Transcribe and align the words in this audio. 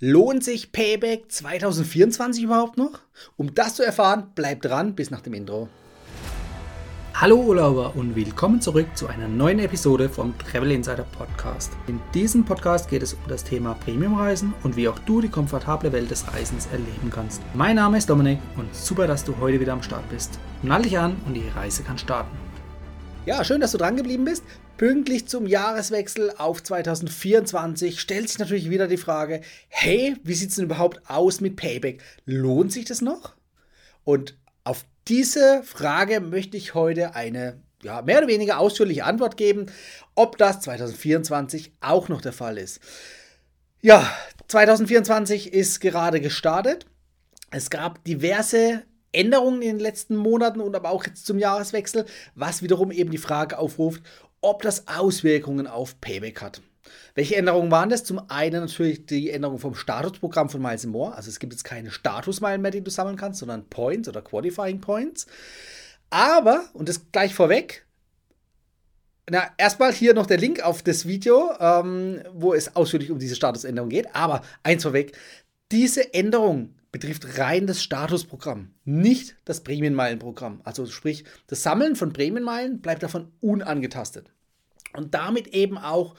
Lohnt 0.00 0.42
sich 0.42 0.72
Payback 0.72 1.30
2024 1.30 2.42
überhaupt 2.42 2.76
noch? 2.76 2.98
Um 3.36 3.54
das 3.54 3.76
zu 3.76 3.84
erfahren, 3.84 4.32
bleibt 4.34 4.64
dran 4.64 4.96
bis 4.96 5.12
nach 5.12 5.20
dem 5.20 5.34
Intro. 5.34 5.68
Hallo 7.14 7.36
Urlauber 7.36 7.94
und 7.94 8.16
willkommen 8.16 8.60
zurück 8.60 8.88
zu 8.96 9.06
einer 9.06 9.28
neuen 9.28 9.60
Episode 9.60 10.08
vom 10.08 10.36
Travel 10.36 10.72
Insider 10.72 11.06
Podcast. 11.16 11.72
In 11.86 12.00
diesem 12.12 12.44
Podcast 12.44 12.90
geht 12.90 13.04
es 13.04 13.14
um 13.14 13.20
das 13.28 13.44
Thema 13.44 13.74
Premiumreisen 13.74 14.52
und 14.64 14.74
wie 14.74 14.88
auch 14.88 14.98
du 14.98 15.20
die 15.20 15.28
komfortable 15.28 15.92
Welt 15.92 16.10
des 16.10 16.26
Reisens 16.34 16.66
erleben 16.72 17.10
kannst. 17.10 17.40
Mein 17.54 17.76
Name 17.76 17.98
ist 17.98 18.10
Dominik 18.10 18.40
und 18.56 18.74
super, 18.74 19.06
dass 19.06 19.22
du 19.22 19.36
heute 19.38 19.60
wieder 19.60 19.74
am 19.74 19.82
Start 19.84 20.08
bist. 20.10 20.40
Nall 20.62 20.82
dich 20.82 20.98
an 20.98 21.14
und 21.24 21.34
die 21.34 21.48
Reise 21.54 21.84
kann 21.84 21.98
starten. 21.98 22.43
Ja, 23.26 23.42
schön, 23.42 23.62
dass 23.62 23.72
du 23.72 23.78
dran 23.78 23.96
geblieben 23.96 24.26
bist. 24.26 24.44
Pünktlich 24.76 25.26
zum 25.26 25.46
Jahreswechsel 25.46 26.34
auf 26.36 26.62
2024 26.62 27.98
stellt 27.98 28.28
sich 28.28 28.38
natürlich 28.38 28.68
wieder 28.68 28.86
die 28.86 28.98
Frage, 28.98 29.40
hey, 29.68 30.14
wie 30.22 30.34
sieht 30.34 30.50
es 30.50 30.56
denn 30.56 30.66
überhaupt 30.66 31.00
aus 31.08 31.40
mit 31.40 31.56
Payback? 31.56 32.02
Lohnt 32.26 32.70
sich 32.70 32.84
das 32.84 33.00
noch? 33.00 33.34
Und 34.04 34.36
auf 34.62 34.84
diese 35.08 35.62
Frage 35.62 36.20
möchte 36.20 36.58
ich 36.58 36.74
heute 36.74 37.14
eine 37.14 37.62
ja, 37.82 38.02
mehr 38.02 38.18
oder 38.18 38.28
weniger 38.28 38.58
ausführliche 38.58 39.04
Antwort 39.04 39.38
geben, 39.38 39.66
ob 40.14 40.36
das 40.36 40.60
2024 40.60 41.72
auch 41.80 42.10
noch 42.10 42.20
der 42.20 42.34
Fall 42.34 42.58
ist. 42.58 42.80
Ja, 43.80 44.06
2024 44.48 45.50
ist 45.50 45.80
gerade 45.80 46.20
gestartet. 46.20 46.84
Es 47.50 47.70
gab 47.70 48.04
diverse 48.04 48.82
Änderungen 49.14 49.62
in 49.62 49.76
den 49.76 49.80
letzten 49.80 50.16
Monaten 50.16 50.60
und 50.60 50.74
aber 50.74 50.90
auch 50.90 51.04
jetzt 51.04 51.26
zum 51.26 51.38
Jahreswechsel, 51.38 52.04
was 52.34 52.62
wiederum 52.62 52.90
eben 52.90 53.10
die 53.10 53.18
Frage 53.18 53.58
aufruft, 53.58 54.02
ob 54.40 54.62
das 54.62 54.88
Auswirkungen 54.88 55.66
auf 55.66 56.00
Payback 56.00 56.42
hat. 56.42 56.60
Welche 57.14 57.36
Änderungen 57.36 57.70
waren 57.70 57.88
das? 57.88 58.04
Zum 58.04 58.28
einen 58.28 58.60
natürlich 58.60 59.06
die 59.06 59.30
Änderung 59.30 59.58
vom 59.58 59.74
Statusprogramm 59.74 60.50
von 60.50 60.60
Miles 60.60 60.84
More. 60.86 61.14
Also 61.14 61.30
es 61.30 61.38
gibt 61.38 61.52
jetzt 61.52 61.64
keine 61.64 61.90
Statusmeilen 61.90 62.60
mehr, 62.60 62.70
die 62.70 62.82
du 62.82 62.90
sammeln 62.90 63.16
kannst, 63.16 63.40
sondern 63.40 63.68
Points 63.68 64.08
oder 64.08 64.20
Qualifying 64.20 64.80
Points. 64.80 65.26
Aber, 66.10 66.64
und 66.74 66.88
das 66.88 67.10
gleich 67.12 67.34
vorweg, 67.34 67.86
na, 69.30 69.48
erstmal 69.56 69.92
hier 69.92 70.12
noch 70.12 70.26
der 70.26 70.36
Link 70.36 70.62
auf 70.62 70.82
das 70.82 71.06
Video, 71.06 71.50
ähm, 71.58 72.20
wo 72.32 72.52
es 72.52 72.76
ausführlich 72.76 73.10
um 73.10 73.18
diese 73.18 73.36
Statusänderung 73.36 73.88
geht. 73.88 74.14
Aber 74.14 74.42
eins 74.62 74.82
vorweg, 74.82 75.16
diese 75.72 76.12
Änderung 76.12 76.74
betrifft 76.94 77.38
rein 77.38 77.66
das 77.66 77.82
Statusprogramm, 77.82 78.72
nicht 78.84 79.34
das 79.44 79.64
Prämienmeilenprogramm. 79.64 80.60
Also 80.62 80.86
sprich, 80.86 81.24
das 81.48 81.64
Sammeln 81.64 81.96
von 81.96 82.12
Prämienmeilen 82.12 82.80
bleibt 82.80 83.02
davon 83.02 83.32
unangetastet. 83.40 84.30
Und 84.92 85.12
damit 85.12 85.48
eben 85.48 85.76
auch 85.76 86.14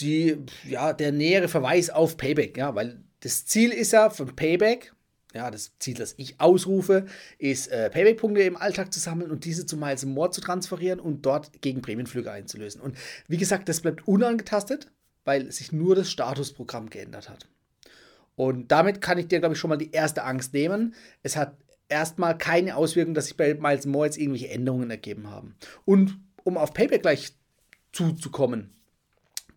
die, 0.00 0.38
ja, 0.68 0.92
der 0.92 1.12
nähere 1.12 1.46
Verweis 1.46 1.88
auf 1.88 2.16
Payback, 2.16 2.56
ja, 2.56 2.74
weil 2.74 3.04
das 3.20 3.46
Ziel 3.46 3.70
ist 3.70 3.92
ja 3.92 4.10
von 4.10 4.34
Payback, 4.34 4.92
ja, 5.34 5.52
das 5.52 5.78
Ziel, 5.78 5.94
das 5.94 6.14
ich 6.16 6.40
ausrufe, 6.40 7.06
ist 7.38 7.68
äh, 7.68 7.90
Payback-Punkte 7.90 8.42
im 8.42 8.56
Alltag 8.56 8.92
zu 8.92 8.98
sammeln 8.98 9.30
und 9.30 9.44
diese 9.44 9.66
zu 9.66 9.76
Miles 9.76 10.04
More 10.04 10.32
zu 10.32 10.40
transferieren 10.40 10.98
und 10.98 11.24
dort 11.24 11.62
gegen 11.62 11.80
Prämienflüge 11.80 12.32
einzulösen. 12.32 12.80
Und 12.80 12.98
wie 13.28 13.36
gesagt, 13.36 13.68
das 13.68 13.82
bleibt 13.82 14.08
unangetastet, 14.08 14.88
weil 15.24 15.52
sich 15.52 15.70
nur 15.70 15.94
das 15.94 16.10
Statusprogramm 16.10 16.90
geändert 16.90 17.28
hat. 17.28 17.46
Und 18.40 18.72
damit 18.72 19.02
kann 19.02 19.18
ich 19.18 19.28
dir, 19.28 19.38
glaube 19.38 19.52
ich, 19.52 19.60
schon 19.60 19.68
mal 19.68 19.76
die 19.76 19.92
erste 19.92 20.24
Angst 20.24 20.54
nehmen. 20.54 20.94
Es 21.22 21.36
hat 21.36 21.58
erstmal 21.90 22.38
keine 22.38 22.74
Auswirkung, 22.74 23.12
dass 23.12 23.26
sich 23.26 23.36
bei 23.36 23.52
Miles 23.52 23.84
More 23.84 24.06
jetzt 24.06 24.16
irgendwelche 24.16 24.48
Änderungen 24.48 24.90
ergeben 24.90 25.28
haben. 25.28 25.56
Und 25.84 26.18
um 26.42 26.56
auf 26.56 26.72
Payback 26.72 27.02
gleich 27.02 27.34
zuzukommen, 27.92 28.72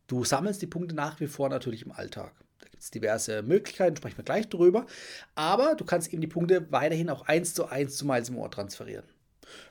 du 0.07 0.25
sammelst 0.25 0.61
die 0.61 0.67
Punkte 0.67 0.95
nach 0.95 1.21
wie 1.21 1.27
vor 1.27 1.47
natürlich 1.47 1.85
im 1.85 1.93
Alltag. 1.93 2.33
Da 2.59 2.67
gibt 2.67 2.83
es 2.83 2.91
diverse 2.91 3.41
Möglichkeiten, 3.41 3.95
sprechen 3.95 4.17
wir 4.17 4.25
gleich 4.25 4.49
drüber. 4.49 4.85
Aber 5.33 5.75
du 5.75 5.85
kannst 5.85 6.11
eben 6.11 6.19
die 6.19 6.27
Punkte 6.27 6.69
weiterhin 6.69 7.09
auch 7.09 7.21
eins 7.25 7.53
zu 7.53 7.67
eins 7.67 7.95
zu 7.95 8.05
Miles 8.05 8.31
More 8.31 8.49
transferieren. 8.49 9.05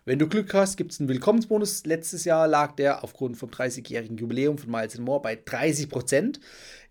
Wenn 0.05 0.19
du 0.19 0.29
Glück 0.29 0.53
hast, 0.55 0.77
gibt 0.77 0.93
es 0.93 1.01
einen 1.01 1.09
Willkommensbonus. 1.09 1.85
Letztes 1.85 2.25
Jahr 2.25 2.49
lag 2.49 2.73
der 2.77 3.05
aufgrund 3.05 3.37
vom 3.37 3.51
30-jährigen 3.51 4.17
Jubiläum 4.17 4.59
von 4.59 4.71
Miles 4.71 4.99
More 4.99 5.21
bei 5.21 5.37
30 5.37 5.89
Prozent. 5.89 6.41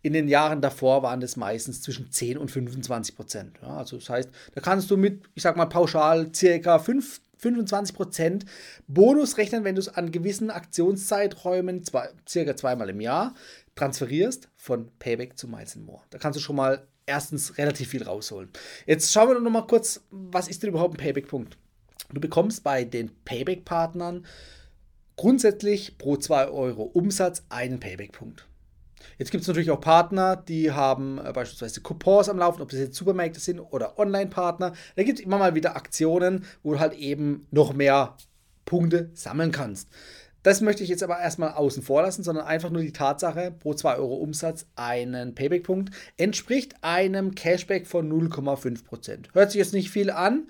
In 0.04 0.14
den 0.14 0.28
Jahren 0.28 0.62
davor 0.62 1.04
waren 1.04 1.22
es 1.22 1.36
meistens 1.36 1.82
zwischen 1.82 2.12
10 2.12 2.38
und 2.38 2.50
25 2.50 3.16
Prozent. 3.16 3.60
Ja, 3.62 3.78
also 3.78 3.98
das 3.98 4.10
heißt, 4.10 4.30
da 4.54 4.62
kannst 4.62 4.90
du 4.90 4.98
mit, 4.98 5.24
ich 5.36 5.44
sag 5.44 5.56
mal 5.58 5.68
pauschal, 5.68 6.34
circa 6.34 6.80
5, 6.80 7.22
25 7.38 7.96
Prozent 7.96 8.46
Bonus 8.88 9.38
rechnen, 9.38 9.64
wenn 9.64 9.76
du 9.76 9.82
es 9.82 9.90
an 9.90 10.12
gewissen 10.12 10.50
Aktionszeiträumen, 10.50 11.84
zwei, 11.84 12.10
circa 12.28 12.56
zweimal 12.56 12.90
im 12.90 13.02
Jahr, 13.02 13.36
transferierst 13.76 14.50
von 14.56 14.92
Payback 14.98 15.38
zu 15.38 15.48
Miles 15.48 15.76
More. 15.76 16.02
Da 16.10 16.18
kannst 16.18 16.38
du 16.38 16.42
schon 16.42 16.56
mal 16.56 16.88
erstens 17.06 17.58
relativ 17.58 17.90
viel 17.90 18.04
rausholen. 18.04 18.50
Jetzt 18.86 19.12
schauen 19.12 19.30
wir 19.30 19.40
noch 19.40 19.52
mal 19.52 19.68
kurz, 19.68 20.02
was 20.10 20.48
ist 20.48 20.64
denn 20.64 20.70
überhaupt 20.70 20.96
ein 20.96 20.98
Payback-Punkt? 20.98 21.58
Du 22.12 22.20
bekommst 22.20 22.64
bei 22.64 22.84
den 22.84 23.12
Payback-Partnern 23.24 24.26
grundsätzlich 25.16 25.98
pro 25.98 26.18
2 26.18 26.48
Euro 26.48 26.84
Umsatz 26.84 27.44
einen 27.50 27.80
Payback-Punkt. 27.80 28.48
Jetzt 29.18 29.32
gibt 29.32 29.42
es 29.42 29.48
natürlich 29.48 29.72
auch 29.72 29.82
Partner, 29.82 30.36
die 30.36 30.72
haben 30.72 31.20
äh, 31.20 31.32
beispielsweise 31.34 31.82
Coupons 31.82 32.30
am 32.30 32.38
Laufen, 32.38 32.62
ob 32.62 32.70
das 32.70 32.80
jetzt 32.80 32.96
Supermärkte 32.96 33.40
sind 33.40 33.60
oder 33.60 33.98
Online-Partner. 33.98 34.74
Da 34.96 35.04
gibt 35.04 35.20
es 35.20 35.26
immer 35.26 35.38
mal 35.38 35.56
wieder 35.56 35.76
Aktionen, 35.76 36.46
wo 36.64 36.74
du 36.74 36.80
halt 36.80 36.94
eben 36.94 37.48
noch 37.52 37.74
mehr 37.74 38.18
Punkte 38.66 39.10
sammeln 39.14 39.52
kannst. 39.52 39.90
Das 40.44 40.62
möchte 40.62 40.82
ich 40.82 40.90
jetzt 40.90 41.04
aber 41.04 41.20
erstmal 41.20 41.52
außen 41.52 41.84
vor 41.84 42.02
lassen, 42.02 42.24
sondern 42.24 42.46
einfach 42.46 42.72
nur 42.72 42.82
die 42.82 42.94
Tatsache, 42.94 43.52
pro 43.52 43.76
2 43.76 43.98
Euro 43.98 44.16
Umsatz 44.16 44.66
einen 44.76 45.36
Payback-Punkt 45.36 45.94
entspricht 46.18 46.76
einem 46.82 47.36
Cashback 47.36 47.86
von 47.86 48.12
0,5%. 48.12 49.34
Hört 49.34 49.52
sich 49.52 49.60
jetzt 49.60 49.74
nicht 49.74 49.92
viel 49.92 50.10
an, 50.10 50.48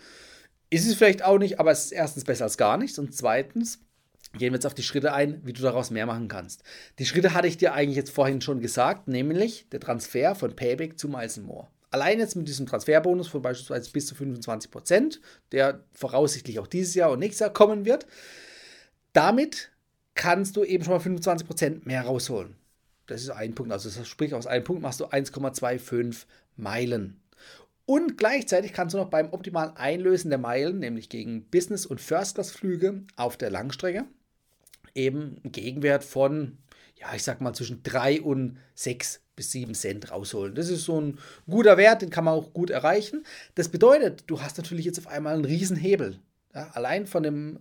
ist 0.70 0.88
es 0.88 0.96
vielleicht 0.96 1.26
auch 1.26 1.38
nicht, 1.38 1.60
aber 1.60 1.72
es 1.72 1.86
ist 1.86 1.92
erstens 1.92 2.24
besser 2.24 2.46
als 2.46 2.58
gar 2.58 2.78
nichts 2.78 2.98
und 3.00 3.14
zweitens 3.14 3.80
gehen 4.34 4.52
wir 4.52 4.58
jetzt 4.58 4.66
auf 4.66 4.74
die 4.74 4.84
Schritte 4.84 5.14
ein, 5.14 5.42
wie 5.46 5.54
du 5.54 5.62
daraus 5.62 5.92
mehr 5.92 6.06
machen 6.06 6.28
kannst. 6.28 6.64
Die 7.00 7.06
Schritte 7.06 7.34
hatte 7.34 7.48
ich 7.48 7.58
dir 7.58 7.74
eigentlich 7.74 7.98
jetzt 7.98 8.12
vorhin 8.12 8.42
schon 8.42 8.62
gesagt, 8.62 9.08
nämlich 9.08 9.68
der 9.72 9.80
Transfer 9.80 10.36
von 10.36 10.56
Payback 10.56 10.98
zu 10.98 11.10
Miles 11.10 11.38
More. 11.38 11.68
Allein 11.90 12.20
jetzt 12.20 12.38
mit 12.38 12.48
diesem 12.48 12.66
Transferbonus 12.66 13.28
von 13.28 13.42
beispielsweise 13.42 13.92
bis 13.92 14.08
zu 14.08 14.16
25%, 14.16 15.20
der 15.52 15.84
voraussichtlich 15.92 16.60
auch 16.60 16.68
dieses 16.68 16.96
Jahr 16.96 17.12
und 17.12 17.20
nächstes 17.20 17.42
Jahr 17.42 17.50
kommen 17.52 17.86
wird, 17.86 18.08
damit 19.12 19.72
kannst 20.16 20.56
du 20.56 20.64
eben 20.64 20.86
schon 20.86 20.94
mal 20.94 21.02
25% 21.02 21.82
mehr 21.84 22.04
rausholen. 22.04 22.56
Das 23.08 23.22
ist 23.22 23.30
ein 23.30 23.56
Punkt. 23.56 23.74
Also 23.74 23.90
sprich, 24.06 24.34
aus 24.34 24.48
einem 24.48 24.64
Punkt 24.64 24.82
machst 24.82 25.02
du 25.02 25.06
1,25 25.06 26.26
Meilen. 26.56 27.21
Und 27.86 28.18
gleichzeitig 28.18 28.74
kannst 28.74 28.94
du 28.94 28.98
noch 28.98 29.10
beim 29.10 29.34
optimalen 29.34 29.76
Einlösen 29.76 30.30
der 30.30 30.40
Meilen, 30.40 30.80
nämlich 30.80 31.10
gegen 31.10 31.46
Business- 31.46 31.86
und 31.86 32.00
First-Class-Flüge 32.00 33.04
auf 33.16 33.38
der 33.38 33.50
Langstrecke, 33.50 34.06
eben 34.96 35.38
einen 35.44 35.52
Gegenwert 35.52 36.04
von, 36.04 36.58
ja, 36.96 37.08
ich 37.16 37.24
sag 37.24 37.42
mal 37.42 37.54
zwischen 37.54 37.84
3 37.84 38.22
und 38.22 38.58
6 38.76 39.22
bis 39.36 39.52
7 39.52 39.74
Cent 39.74 40.12
rausholen. 40.12 40.56
Das 40.56 40.70
ist 40.70 40.86
so 40.86 41.02
ein 41.02 41.18
guter 41.50 41.78
Wert, 41.78 42.02
den 42.02 42.10
kann 42.10 42.26
man 42.26 42.36
auch 42.36 42.54
gut 42.54 42.70
erreichen. 42.70 43.26
Das 43.56 43.70
bedeutet, 43.70 44.24
du 44.28 44.42
hast 44.42 44.58
natürlich 44.58 44.86
jetzt 44.86 45.00
auf 45.00 45.08
einmal 45.08 45.34
einen 45.34 45.46
riesen 45.46 45.78
Hebel. 45.78 46.20
Ja, 46.54 46.70
allein 46.74 47.08
von 47.08 47.24
dem 47.24 47.60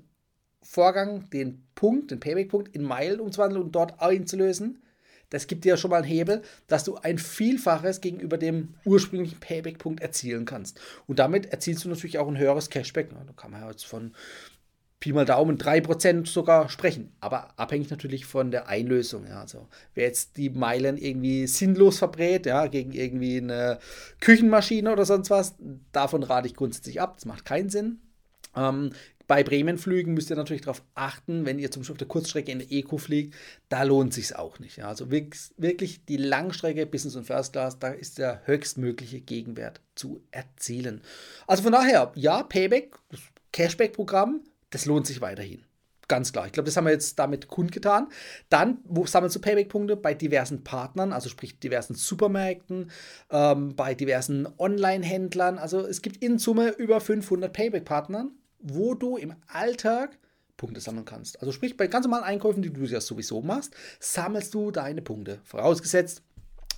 Vorgang, 0.63 1.31
den 1.31 1.65
Punkt, 1.75 2.11
den 2.11 2.21
Payback-Punkt 2.21 2.75
in 2.75 2.83
Meilen 2.83 3.21
umzuwandeln 3.21 3.63
und 3.63 3.75
dort 3.75 4.01
einzulösen, 4.01 4.83
das 5.31 5.47
gibt 5.47 5.65
dir 5.65 5.71
ja 5.71 5.77
schon 5.77 5.91
mal 5.91 5.99
einen 5.99 6.07
Hebel, 6.07 6.43
dass 6.67 6.85
du 6.85 6.97
ein 6.97 7.19
Vielfaches 7.19 8.01
gegenüber 8.01 8.37
dem 8.37 8.75
ursprünglichen 8.85 9.41
Payback-Punkt 9.41 10.03
erzielen 10.03 10.45
kannst. 10.45 10.81
Und 11.07 11.19
damit 11.19 11.47
erzielst 11.47 11.85
du 11.85 11.89
natürlich 11.89 12.19
auch 12.19 12.29
ein 12.29 12.39
höheres 12.39 12.69
Cashback. 12.69 13.11
Da 13.11 13.33
kann 13.35 13.53
man 13.53 13.63
ja 13.63 13.71
jetzt 13.71 13.87
von 13.87 14.13
Pi 15.01 15.15
mal 15.15 15.25
Daumen 15.25 15.57
3% 15.57 16.27
sogar 16.29 16.69
sprechen. 16.69 17.13
Aber 17.21 17.59
abhängig 17.59 17.91
natürlich 17.91 18.27
von 18.27 18.51
der 18.51 18.69
Einlösung. 18.69 19.27
Ja. 19.27 19.41
Also, 19.41 19.67
wer 19.95 20.05
jetzt 20.05 20.37
die 20.37 20.51
Meilen 20.51 20.99
irgendwie 20.99 21.47
sinnlos 21.47 21.99
verbrät, 21.99 22.45
ja, 22.45 22.67
gegen 22.67 22.93
irgendwie 22.93 23.39
eine 23.39 23.79
Küchenmaschine 24.21 24.93
oder 24.93 25.07
sonst 25.07 25.31
was, 25.31 25.55
davon 25.93 26.23
rate 26.23 26.49
ich 26.49 26.55
grundsätzlich 26.55 27.01
ab. 27.01 27.15
Das 27.15 27.25
macht 27.25 27.47
keinen 27.47 27.71
Sinn. 27.71 28.01
Ähm, 28.55 28.91
bei 29.31 29.45
Bremenflügen 29.45 30.13
müsst 30.13 30.29
ihr 30.31 30.35
natürlich 30.35 30.63
darauf 30.63 30.83
achten, 30.97 31.47
wenn 31.47 31.61
ihr 31.61 31.71
zum 31.71 31.83
Beispiel 31.83 31.93
auf 31.93 31.99
der 31.99 32.09
Kurzstrecke 32.09 32.51
in 32.51 32.59
der 32.59 32.73
Eco 32.73 32.99
fliegt, 32.99 33.37
da 33.69 33.85
lohnt 33.85 34.13
sich 34.13 34.35
auch 34.35 34.59
nicht. 34.59 34.79
Ja. 34.79 34.89
Also 34.89 35.09
wirklich 35.13 36.05
die 36.05 36.17
Langstrecke 36.17 36.85
Business 36.85 37.15
und 37.15 37.29
First 37.29 37.53
Class, 37.53 37.79
da 37.79 37.91
ist 37.91 38.19
der 38.19 38.43
höchstmögliche 38.47 39.21
Gegenwert 39.21 39.83
zu 39.95 40.21
erzielen. 40.33 41.03
Also 41.47 41.63
von 41.63 41.71
daher, 41.71 42.11
ja, 42.17 42.43
Payback, 42.43 42.97
Cashback-Programm, 43.53 44.41
das 44.71 44.87
lohnt 44.87 45.07
sich 45.07 45.21
weiterhin. 45.21 45.63
Ganz 46.09 46.33
klar. 46.33 46.47
Ich 46.47 46.53
glaube, 46.53 46.67
das 46.67 46.77
haben 46.77 46.87
wir 46.87 46.93
jetzt 46.93 47.17
damit 47.21 47.47
kundgetan. 47.47 48.09
Dann, 48.49 48.79
wo 48.83 49.07
sammelst 49.07 49.37
du 49.37 49.41
Payback-Punkte? 49.41 49.95
Bei 49.95 50.13
diversen 50.13 50.65
Partnern, 50.65 51.13
also 51.13 51.29
sprich 51.29 51.61
diversen 51.61 51.95
Supermärkten, 51.95 52.91
ähm, 53.31 53.77
bei 53.77 53.95
diversen 53.95 54.49
Online-Händlern. 54.59 55.59
Also 55.59 55.87
es 55.87 56.03
gibt 56.03 56.17
in 56.17 56.41
Summe 56.41 56.71
über 56.71 57.01
500 57.01 57.53
Payback-Partnern, 57.53 58.33
wo 58.61 58.95
du 58.95 59.17
im 59.17 59.35
Alltag 59.49 60.19
Punkte 60.57 60.81
sammeln 60.81 61.07
kannst. 61.07 61.41
Also 61.41 61.53
sprich, 61.53 61.77
bei 61.77 61.87
ganz 61.87 62.05
normalen 62.05 62.25
Einkäufen, 62.25 62.63
die 62.63 62.73
du 62.73 62.85
ja 62.85 63.01
sowieso 63.01 63.41
machst, 63.41 63.75
sammelst 63.99 64.53
du 64.53 64.71
deine 64.71 65.01
Punkte. 65.01 65.41
Vorausgesetzt, 65.45 66.23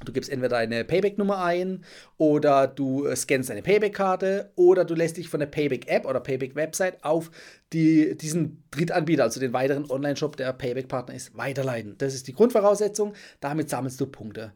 Du 0.05 0.13
gibst 0.13 0.31
entweder 0.31 0.57
deine 0.57 0.85
Payback-Nummer 0.85 1.43
ein 1.43 1.85
oder 2.17 2.67
du 2.67 3.07
äh, 3.07 3.17
scannst 3.17 3.51
deine 3.51 3.63
Payback-Karte 3.63 4.51
oder 4.57 4.85
du 4.85 4.95
lässt 4.95 5.17
dich 5.17 5.29
von 5.29 5.41
der 5.41 5.47
Payback-App 5.47 6.07
oder 6.07 6.21
Payback-Website 6.21 7.05
auf 7.05 7.31
die, 7.73 8.17
diesen 8.17 8.65
Drittanbieter, 8.71 9.23
also 9.23 9.41
den 9.41 9.53
weiteren 9.53 9.91
Online-Shop, 9.91 10.37
der 10.37 10.53
Payback-Partner 10.53 11.15
ist, 11.15 11.37
weiterleiten. 11.37 11.97
Das 11.99 12.15
ist 12.15 12.27
die 12.27 12.33
Grundvoraussetzung. 12.33 13.15
Damit 13.41 13.71
sammelst 13.71 14.01
du 14.01 14.07
Punkte. 14.07 14.53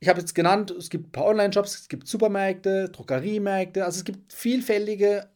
Ich 0.00 0.08
habe 0.08 0.18
jetzt 0.18 0.34
genannt, 0.34 0.72
es 0.72 0.90
gibt 0.90 1.08
ein 1.08 1.12
paar 1.12 1.26
Online-Shops, 1.26 1.82
es 1.82 1.88
gibt 1.88 2.08
Supermärkte, 2.08 2.88
Drogeriemärkte, 2.88 3.84
also 3.84 3.98
es 3.98 4.04
gibt 4.04 4.32
vielfältige 4.32 5.28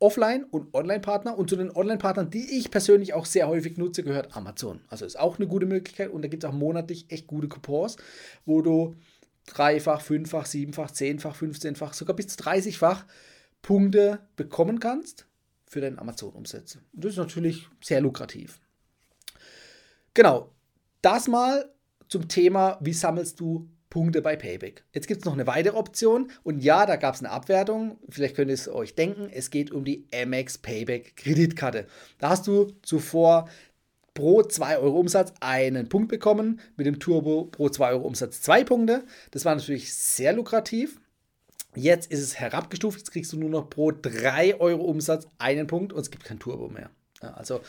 Offline- 0.00 0.44
und 0.44 0.74
Online-Partner. 0.74 1.36
Und 1.36 1.50
zu 1.50 1.56
den 1.56 1.74
Online-Partnern, 1.74 2.30
die 2.30 2.58
ich 2.58 2.70
persönlich 2.70 3.14
auch 3.14 3.26
sehr 3.26 3.48
häufig 3.48 3.76
nutze, 3.76 4.02
gehört 4.02 4.36
Amazon. 4.36 4.80
Also 4.88 5.04
ist 5.04 5.18
auch 5.18 5.38
eine 5.38 5.46
gute 5.46 5.66
Möglichkeit. 5.66 6.10
Und 6.10 6.22
da 6.22 6.28
gibt 6.28 6.44
es 6.44 6.50
auch 6.50 6.54
monatlich 6.54 7.10
echt 7.10 7.26
gute 7.26 7.48
Coupons, 7.48 7.96
wo 8.44 8.62
du 8.62 8.94
dreifach, 9.46 10.00
fünffach, 10.00 10.46
siebenfach, 10.46 10.90
zehnfach, 10.90 11.34
fünfzehnfach, 11.34 11.94
sogar 11.94 12.14
bis 12.14 12.28
zu 12.28 12.42
30-fach 12.42 13.06
Punkte 13.62 14.20
bekommen 14.36 14.78
kannst 14.78 15.26
für 15.66 15.80
deine 15.80 15.98
Amazon-Umsätze. 15.98 16.80
Und 16.94 17.04
das 17.04 17.12
ist 17.12 17.18
natürlich 17.18 17.68
sehr 17.82 18.00
lukrativ. 18.00 18.60
Genau, 20.14 20.52
das 21.02 21.28
mal 21.28 21.72
zum 22.08 22.28
Thema, 22.28 22.78
wie 22.80 22.92
sammelst 22.92 23.40
du 23.40 23.68
Punkte 23.90 24.22
bei 24.22 24.36
Payback. 24.36 24.84
Jetzt 24.92 25.06
gibt 25.06 25.20
es 25.20 25.24
noch 25.24 25.32
eine 25.32 25.46
weitere 25.46 25.76
Option 25.76 26.30
und 26.42 26.62
ja, 26.62 26.86
da 26.86 26.96
gab 26.96 27.14
es 27.14 27.20
eine 27.20 27.30
Abwertung. 27.30 27.98
Vielleicht 28.08 28.36
könnt 28.36 28.50
ihr 28.50 28.54
es 28.54 28.68
euch 28.68 28.94
denken. 28.94 29.28
Es 29.32 29.50
geht 29.50 29.70
um 29.70 29.84
die 29.84 30.06
Amex 30.14 30.58
Payback 30.58 31.16
Kreditkarte. 31.16 31.86
Da 32.18 32.30
hast 32.30 32.46
du 32.46 32.72
zuvor 32.82 33.48
pro 34.14 34.42
2 34.42 34.78
Euro 34.78 34.98
Umsatz 34.98 35.32
einen 35.40 35.88
Punkt 35.88 36.08
bekommen, 36.08 36.60
mit 36.76 36.86
dem 36.86 36.98
Turbo 36.98 37.44
pro 37.44 37.68
2 37.68 37.90
Euro 37.92 38.06
Umsatz 38.06 38.40
2 38.42 38.64
Punkte. 38.64 39.04
Das 39.30 39.44
war 39.44 39.54
natürlich 39.54 39.94
sehr 39.94 40.32
lukrativ. 40.32 41.00
Jetzt 41.74 42.10
ist 42.10 42.20
es 42.20 42.40
herabgestuft, 42.40 42.98
jetzt 42.98 43.12
kriegst 43.12 43.32
du 43.32 43.38
nur 43.38 43.50
noch 43.50 43.70
pro 43.70 43.92
3 43.92 44.58
Euro 44.60 44.82
Umsatz 44.82 45.28
einen 45.38 45.66
Punkt 45.66 45.92
und 45.92 46.00
es 46.00 46.10
gibt 46.10 46.24
kein 46.24 46.40
Turbo 46.40 46.68
mehr. 46.68 46.90
Also 47.20 47.60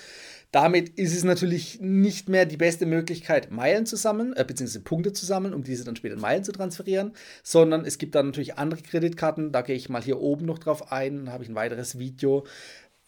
damit 0.51 0.89
ist 0.97 1.15
es 1.15 1.23
natürlich 1.23 1.79
nicht 1.79 2.27
mehr 2.27 2.45
die 2.45 2.57
beste 2.57 2.85
Möglichkeit, 2.85 3.51
Meilen 3.51 3.85
zu 3.85 3.95
sammeln, 3.95 4.33
äh, 4.35 4.43
beziehungsweise 4.43 4.83
Punkte 4.83 5.13
zu 5.13 5.25
sammeln, 5.25 5.53
um 5.53 5.63
diese 5.63 5.83
dann 5.83 5.95
später 5.95 6.15
in 6.15 6.21
Meilen 6.21 6.43
zu 6.43 6.51
transferieren, 6.51 7.13
sondern 7.43 7.85
es 7.85 7.97
gibt 7.99 8.15
dann 8.15 8.27
natürlich 8.27 8.57
andere 8.57 8.81
Kreditkarten. 8.81 9.51
Da 9.51 9.61
gehe 9.61 9.75
ich 9.75 9.89
mal 9.89 10.01
hier 10.01 10.19
oben 10.19 10.45
noch 10.45 10.59
drauf 10.59 10.91
ein. 10.91 11.31
Habe 11.31 11.43
ich 11.43 11.49
ein 11.49 11.55
weiteres 11.55 11.99
Video, 11.99 12.45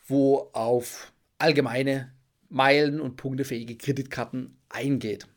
wo 0.08 0.50
auf 0.54 1.12
allgemeine 1.40 2.12
Meilen- 2.50 3.02
und 3.02 3.16
punktefähige 3.16 3.78
Kreditkarten 3.78 4.58
eingeht. 4.70 5.28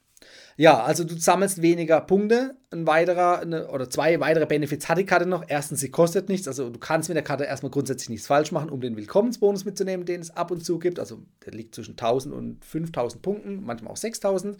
Ja, 0.56 0.82
also 0.84 1.04
du 1.04 1.18
sammelst 1.18 1.62
weniger 1.62 2.00
Punkte. 2.00 2.56
Ein 2.70 2.86
weiterer 2.86 3.40
eine, 3.40 3.68
oder 3.68 3.90
zwei 3.90 4.18
weitere 4.20 4.46
Benefits 4.46 4.88
hat 4.88 4.98
die 4.98 5.06
Karte 5.06 5.26
noch. 5.26 5.44
Erstens, 5.48 5.80
sie 5.80 5.90
kostet 5.90 6.28
nichts. 6.28 6.46
Also 6.46 6.70
du 6.70 6.78
kannst 6.78 7.08
mit 7.08 7.16
der 7.16 7.24
Karte 7.24 7.44
erstmal 7.44 7.70
grundsätzlich 7.70 8.08
nichts 8.08 8.26
falsch 8.26 8.52
machen, 8.52 8.70
um 8.70 8.80
den 8.80 8.96
Willkommensbonus 8.96 9.64
mitzunehmen, 9.64 10.06
den 10.06 10.20
es 10.20 10.30
ab 10.30 10.50
und 10.50 10.64
zu 10.64 10.78
gibt. 10.78 10.98
Also 10.98 11.22
der 11.44 11.52
liegt 11.52 11.74
zwischen 11.74 11.92
1000 11.92 12.34
und 12.34 12.64
5000 12.64 13.22
Punkten, 13.22 13.64
manchmal 13.64 13.92
auch 13.92 13.96
6000. 13.96 14.56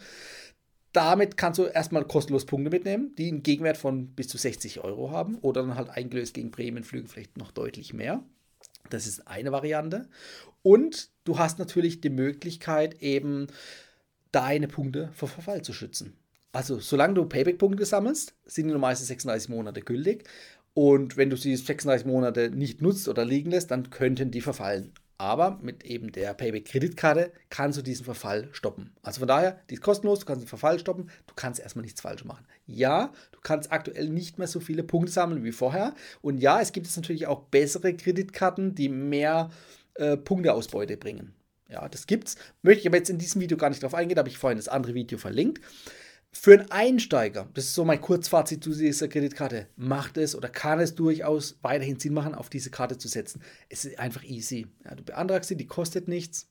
Damit 0.91 1.35
kannst 1.35 1.59
du 1.59 1.63
erstmal 1.63 2.05
kostenlos 2.05 2.45
Punkte 2.45 2.69
mitnehmen, 2.69 3.13
die 3.17 3.27
einen 3.27 3.43
Gegenwert 3.43 3.75
von 3.75 4.07
bis 4.15 4.29
zu 4.29 4.37
60 4.37 4.81
Euro 4.81 5.11
haben 5.11 5.35
oder 5.39 5.61
dann 5.61 5.75
halt 5.75 5.89
eingelöst 5.89 6.33
gegen 6.33 6.51
Prämienflüge 6.51 7.09
vielleicht 7.09 7.37
noch 7.37 7.51
deutlich 7.51 7.93
mehr. 7.93 8.23
Das 8.89 9.07
ist 9.07 9.27
eine 9.27 9.51
Variante. 9.51 10.07
Und 10.61 11.09
du 11.25 11.37
hast 11.37 11.59
natürlich 11.59 12.01
die 12.01 12.09
Möglichkeit, 12.09 13.01
eben 13.01 13.47
deine 14.35 14.67
Punkte 14.67 15.09
vor 15.13 15.29
Verfall 15.29 15.61
zu 15.61 15.73
schützen. 15.73 16.17
Also, 16.51 16.79
solange 16.79 17.15
du 17.15 17.25
Payback-Punkte 17.25 17.85
sammelst, 17.85 18.35
sind 18.45 18.67
die 18.67 18.73
normalerweise 18.73 19.05
36 19.05 19.49
Monate 19.49 19.81
gültig. 19.81 20.25
Und 20.73 21.15
wenn 21.15 21.29
du 21.29 21.37
sie 21.37 21.55
36 21.55 22.05
Monate 22.05 22.49
nicht 22.49 22.81
nutzt 22.81 23.07
oder 23.07 23.25
liegen 23.25 23.51
lässt, 23.51 23.71
dann 23.71 23.89
könnten 23.89 24.31
die 24.31 24.41
verfallen. 24.41 24.93
Aber 25.17 25.59
mit 25.61 25.85
eben 25.85 26.11
der 26.11 26.33
Payback-Kreditkarte 26.33 27.31
kannst 27.49 27.77
du 27.77 27.81
diesen 27.81 28.03
Verfall 28.03 28.49
stoppen. 28.51 28.91
Also 29.01 29.19
von 29.19 29.29
daher, 29.29 29.61
die 29.69 29.75
ist 29.75 29.81
kostenlos, 29.81 30.19
du 30.19 30.25
kannst 30.25 30.43
den 30.43 30.49
Verfall 30.49 30.77
stoppen, 30.77 31.09
du 31.27 31.33
kannst 31.35 31.61
erstmal 31.61 31.83
nichts 31.83 32.01
falsch 32.01 32.25
machen. 32.25 32.45
Ja, 32.65 33.13
du 33.31 33.39
kannst 33.41 33.71
aktuell 33.71 34.09
nicht 34.09 34.37
mehr 34.37 34.47
so 34.47 34.59
viele 34.59 34.83
Punkte 34.83 35.13
sammeln 35.13 35.45
wie 35.45 35.53
vorher. 35.53 35.93
Und 36.21 36.39
ja, 36.39 36.59
es 36.59 36.73
gibt 36.73 36.85
jetzt 36.85 36.97
natürlich 36.97 37.27
auch 37.27 37.43
bessere 37.43 37.93
Kreditkarten, 37.93 38.75
die 38.75 38.89
mehr 38.89 39.49
äh, 39.93 40.17
Punkteausbeute 40.17 40.97
bringen. 40.97 41.33
Ja, 41.69 41.87
das 41.89 42.07
gibt's. 42.07 42.35
Möchte 42.61 42.81
ich 42.81 42.87
aber 42.87 42.97
jetzt 42.97 43.09
in 43.09 43.17
diesem 43.17 43.41
Video 43.41 43.57
gar 43.57 43.69
nicht 43.69 43.81
drauf 43.81 43.93
eingehen, 43.93 44.15
da 44.15 44.19
habe 44.19 44.29
ich 44.29 44.37
vorhin 44.37 44.57
das 44.57 44.67
andere 44.67 44.93
Video 44.93 45.17
verlinkt. 45.17 45.61
Für 46.31 46.53
einen 46.53 46.69
Einsteiger, 46.69 47.47
das 47.53 47.65
ist 47.65 47.75
so 47.75 47.85
mein 47.85 48.01
Kurzfazit 48.01 48.61
zu 48.61 48.73
dieser 48.73 49.07
Kreditkarte, 49.07 49.67
macht 49.77 50.17
es 50.17 50.35
oder 50.35 50.49
kann 50.49 50.81
es 50.81 50.93
durchaus 50.93 51.57
weiterhin 51.61 51.97
Sinn 51.97 52.13
machen, 52.13 52.35
auf 52.35 52.49
diese 52.49 52.69
Karte 52.69 52.97
zu 52.97 53.07
setzen. 53.07 53.41
Es 53.69 53.85
ist 53.85 53.97
einfach 53.97 54.23
easy. 54.23 54.67
Ja, 54.83 54.95
du 54.95 55.03
beantragst 55.03 55.47
sie, 55.47 55.55
die 55.55 55.65
kostet 55.65 56.09
nichts. 56.09 56.49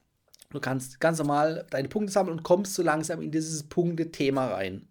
Du 0.50 0.58
kannst 0.58 1.00
ganz 1.00 1.18
normal 1.18 1.66
deine 1.68 1.88
Punkte 1.88 2.12
sammeln 2.12 2.38
und 2.38 2.44
kommst 2.44 2.74
so 2.74 2.82
langsam 2.82 3.20
in 3.20 3.30
dieses 3.30 3.64
Punkte-Thema 3.64 4.54
rein. 4.54 4.88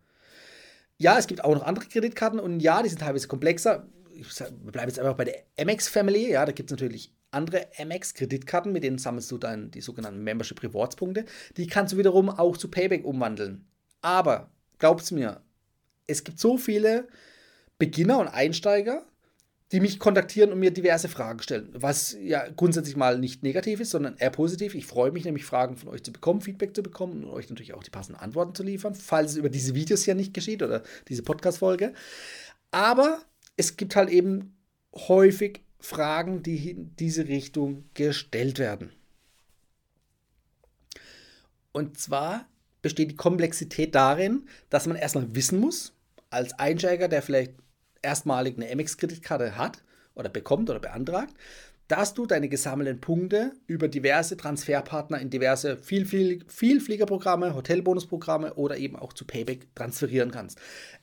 Ja, 0.98 1.18
es 1.18 1.26
gibt 1.26 1.44
auch 1.44 1.56
noch 1.56 1.64
andere 1.64 1.88
Kreditkarten 1.88 2.40
und 2.40 2.60
ja, 2.60 2.84
die 2.84 2.90
sind 2.90 3.00
teilweise 3.00 3.28
komplexer. 3.28 3.88
Ich 4.14 4.28
bleibe 4.28 4.90
jetzt 4.90 5.00
einfach 5.00 5.18
bei 5.18 5.26
der 5.26 5.44
MX 5.58 5.88
Family. 5.88 6.32
Ja, 6.32 6.46
da 6.46 6.52
gibt 6.52 6.70
es 6.70 6.72
natürlich 6.72 7.12
andere 7.34 7.68
Amex-Kreditkarten, 7.78 8.72
mit 8.72 8.84
denen 8.84 8.98
sammelst 8.98 9.32
du 9.32 9.38
dann 9.38 9.72
die 9.72 9.82
sogenannten 9.82 10.24
Membership 10.24 10.62
Rewards-Punkte. 10.64 11.26
Die 11.58 11.68
kannst 11.68 11.94
du 11.94 11.98
wiederum 11.98 12.30
auch 12.30 12.58
zu 12.58 12.70
Payback 12.70 13.06
umwandeln. 13.06 13.66
Aber 14.02 14.52
glaubst 14.80 15.12
mir, 15.12 15.42
es 16.08 16.24
gibt 16.24 16.40
so 16.40 16.58
viele 16.58 17.08
Beginner 17.78 18.20
und 18.20 18.28
Einsteiger, 18.28 19.06
die 19.74 19.80
mich 19.80 19.98
kontaktieren 19.98 20.52
und 20.52 20.60
mir 20.60 20.70
diverse 20.70 21.10
Fragen 21.10 21.42
stellen. 21.42 21.70
Was 21.74 22.16
ja 22.22 22.48
grundsätzlich 22.48 22.96
mal 22.96 23.18
nicht 23.18 23.42
negativ 23.42 23.80
ist, 23.80 23.90
sondern 23.90 24.16
eher 24.18 24.30
positiv. 24.30 24.76
Ich 24.76 24.86
freue 24.86 25.12
mich 25.12 25.26
nämlich, 25.26 25.46
Fragen 25.46 25.78
von 25.78 25.90
euch 25.90 26.04
zu 26.04 26.14
bekommen, 26.14 26.42
Feedback 26.42 26.76
zu 26.76 26.84
bekommen 26.84 27.24
und 27.24 27.32
euch 27.32 27.50
natürlich 27.50 27.74
auch 27.74 27.84
die 27.84 27.90
passenden 27.90 28.22
Antworten 28.22 28.54
zu 28.54 28.62
liefern, 28.62 28.94
falls 28.94 29.32
es 29.32 29.38
über 29.38 29.50
diese 29.50 29.74
Videos 29.74 30.06
ja 30.06 30.14
nicht 30.14 30.34
geschieht 30.34 30.62
oder 30.62 30.84
diese 31.08 31.24
Podcast-Folge. 31.24 31.94
Aber 32.70 33.24
es 33.58 33.76
gibt 33.76 33.96
halt 33.96 34.12
eben 34.12 34.56
häufig 34.96 35.63
Fragen, 35.84 36.44
die 36.44 36.72
in 36.72 36.96
diese 36.96 37.28
Richtung 37.28 37.84
gestellt 37.94 38.58
werden. 38.58 38.94
Und 41.74 41.98
zwar 41.98 42.48
besteht 42.82 43.12
die 43.12 43.16
Komplexität 43.18 43.94
darin, 43.94 44.48
dass 44.70 44.88
man 44.88 44.96
erstmal 44.96 45.36
wissen 45.36 45.60
muss, 45.60 45.92
als 46.30 46.54
Einsteiger, 46.54 47.10
der 47.10 47.22
vielleicht 47.22 47.56
erstmalig 48.02 48.56
eine 48.56 48.74
MX-Kreditkarte 48.74 49.58
hat 49.58 49.84
oder 50.16 50.30
bekommt 50.30 50.70
oder 50.70 50.80
beantragt, 50.80 51.34
dass 51.88 52.14
du 52.14 52.26
deine 52.26 52.50
gesammelten 52.50 53.02
Punkte 53.02 53.54
über 53.68 53.88
diverse 53.88 54.38
Transferpartner 54.38 55.20
in 55.20 55.30
diverse 55.30 55.78
viel, 55.78 56.06
viel, 56.06 56.44
Vielfliegerprogramme, 56.48 57.56
Hotelbonusprogramme 57.56 58.54
oder 58.56 58.78
eben 58.78 58.96
auch 58.96 59.14
zu 59.14 59.26
Payback 59.26 59.68
transferieren 59.76 60.32
kannst. 60.32 60.60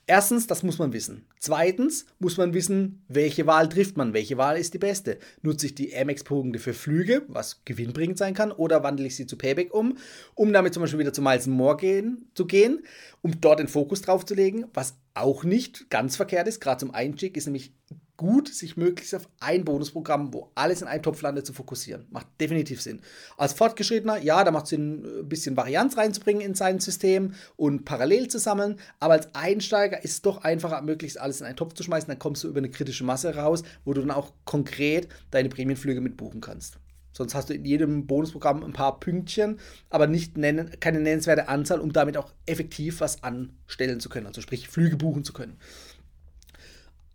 Erstens, 0.07 0.47
das 0.47 0.63
muss 0.63 0.79
man 0.79 0.91
wissen. 0.91 1.25
Zweitens 1.39 2.05
muss 2.19 2.37
man 2.37 2.53
wissen, 2.53 3.03
welche 3.07 3.45
Wahl 3.45 3.69
trifft 3.69 3.95
man, 3.95 4.13
welche 4.13 4.37
Wahl 4.37 4.57
ist 4.57 4.73
die 4.73 4.79
beste. 4.79 5.19
Nutze 5.41 5.67
ich 5.67 5.75
die 5.75 5.95
Amex-Punkte 5.95 6.59
für 6.59 6.73
Flüge, 6.73 7.23
was 7.27 7.63
gewinnbringend 7.63 8.17
sein 8.17 8.33
kann, 8.33 8.51
oder 8.51 8.83
wandle 8.83 9.05
ich 9.05 9.15
sie 9.15 9.27
zu 9.27 9.37
Payback 9.37 9.73
um, 9.73 9.97
um 10.33 10.51
damit 10.51 10.73
zum 10.73 10.81
Beispiel 10.81 10.99
wieder 10.99 11.13
zu 11.13 11.21
Miles 11.21 11.47
More 11.47 11.77
gehen, 11.77 12.29
zu 12.33 12.45
gehen, 12.45 12.83
um 13.21 13.39
dort 13.39 13.59
den 13.59 13.67
Fokus 13.67 14.01
drauf 14.01 14.25
zu 14.25 14.33
legen, 14.33 14.65
was 14.73 14.95
auch 15.13 15.43
nicht 15.43 15.89
ganz 15.89 16.15
verkehrt 16.15 16.47
ist, 16.47 16.59
gerade 16.59 16.79
zum 16.79 16.93
Einstieg 16.93 17.37
ist 17.37 17.45
nämlich 17.45 17.73
gut, 18.21 18.53
sich 18.53 18.77
möglichst 18.77 19.15
auf 19.15 19.27
ein 19.39 19.65
Bonusprogramm, 19.65 20.31
wo 20.31 20.51
alles 20.53 20.83
in 20.83 20.87
einem 20.87 21.01
Topf 21.01 21.23
landet, 21.23 21.43
zu 21.43 21.53
fokussieren. 21.53 22.05
Macht 22.11 22.27
definitiv 22.39 22.79
Sinn. 22.79 23.01
Als 23.35 23.53
Fortgeschrittener, 23.53 24.21
ja, 24.21 24.43
da 24.43 24.51
macht 24.51 24.65
es 24.65 24.69
Sinn, 24.69 25.03
ein 25.21 25.27
bisschen 25.27 25.57
Varianz 25.57 25.97
reinzubringen 25.97 26.43
in 26.43 26.53
sein 26.53 26.79
System 26.79 27.33
und 27.55 27.83
parallel 27.83 28.27
zu 28.27 28.37
sammeln. 28.37 28.75
Aber 28.99 29.15
als 29.15 29.33
Einsteiger 29.33 30.03
ist 30.03 30.11
es 30.11 30.21
doch 30.21 30.43
einfacher, 30.43 30.83
möglichst 30.83 31.19
alles 31.19 31.41
in 31.41 31.47
einen 31.47 31.55
Topf 31.55 31.73
zu 31.73 31.81
schmeißen. 31.81 32.09
Dann 32.09 32.19
kommst 32.19 32.43
du 32.43 32.47
über 32.47 32.59
eine 32.59 32.69
kritische 32.69 33.03
Masse 33.03 33.35
raus, 33.35 33.63
wo 33.85 33.93
du 33.95 34.01
dann 34.01 34.11
auch 34.11 34.33
konkret 34.45 35.07
deine 35.31 35.49
Prämienflüge 35.49 35.99
mit 35.99 36.15
buchen 36.15 36.41
kannst. 36.41 36.77
Sonst 37.13 37.33
hast 37.33 37.49
du 37.49 37.55
in 37.55 37.65
jedem 37.65 38.05
Bonusprogramm 38.05 38.63
ein 38.63 38.71
paar 38.71 38.99
Pünktchen, 38.99 39.59
aber 39.89 40.05
nicht 40.05 40.37
nennen, 40.37 40.69
keine 40.79 40.99
nennenswerte 40.99 41.47
Anzahl, 41.49 41.79
um 41.79 41.91
damit 41.91 42.17
auch 42.17 42.31
effektiv 42.45 43.01
was 43.01 43.23
anstellen 43.23 43.99
zu 43.99 44.09
können, 44.09 44.27
also 44.27 44.41
sprich 44.41 44.69
Flüge 44.69 44.95
buchen 44.95 45.23
zu 45.23 45.33
können. 45.33 45.57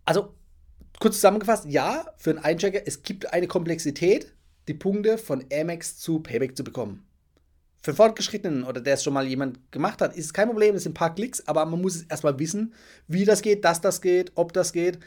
Also 0.03 0.36
kurz 0.99 1.15
zusammengefasst, 1.15 1.65
ja, 1.65 2.05
für 2.17 2.31
einen 2.31 2.39
Einchecker, 2.39 2.81
es 2.85 3.03
gibt 3.03 3.33
eine 3.33 3.47
Komplexität, 3.47 4.33
die 4.67 4.73
Punkte 4.73 5.17
von 5.17 5.45
Amex 5.51 5.97
zu 5.97 6.19
Payback 6.19 6.57
zu 6.57 6.63
bekommen. 6.63 7.07
Für 7.81 7.93
Fortgeschrittenen 7.93 8.63
oder 8.63 8.81
der 8.81 8.95
es 8.95 9.03
schon 9.03 9.13
mal 9.13 9.27
jemand 9.27 9.71
gemacht 9.71 10.01
hat, 10.01 10.15
ist 10.15 10.25
es 10.25 10.33
kein 10.33 10.47
Problem, 10.47 10.73
das 10.73 10.83
sind 10.83 10.91
ein 10.91 10.95
paar 10.95 11.15
Klicks, 11.15 11.47
aber 11.47 11.65
man 11.65 11.81
muss 11.81 11.95
es 11.95 12.03
erstmal 12.03 12.37
wissen, 12.39 12.73
wie 13.07 13.23
das 13.23 13.41
geht, 13.41 13.63
dass 13.63 13.79
das 13.79 14.01
geht, 14.01 14.31
ob 14.35 14.51
das 14.51 14.73
geht. 14.73 14.99